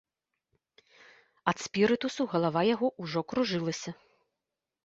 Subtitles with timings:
[1.51, 3.91] Ад спірытусу галава яго ўжо кружылася.